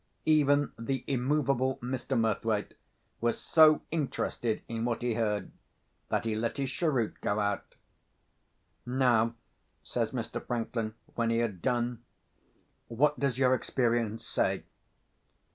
Even 0.25 0.71
the 0.79 1.03
immovable 1.05 1.75
Mr. 1.77 2.19
Murthwaite 2.19 2.73
was 3.19 3.39
so 3.39 3.83
interested 3.91 4.63
in 4.67 4.83
what 4.83 5.03
he 5.03 5.13
heard, 5.13 5.51
that 6.09 6.25
he 6.25 6.33
let 6.33 6.57
his 6.57 6.71
cheroot 6.71 7.21
go 7.21 7.39
out. 7.39 7.75
"Now," 8.83 9.35
says 9.83 10.09
Mr. 10.11 10.43
Franklin, 10.43 10.95
when 11.13 11.29
he 11.29 11.37
had 11.37 11.61
done, 11.61 12.03
"what 12.87 13.19
does 13.19 13.37
your 13.37 13.53
experience 13.53 14.25
say?" 14.25 14.63